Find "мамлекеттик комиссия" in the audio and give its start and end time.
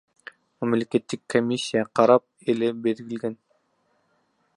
0.63-1.83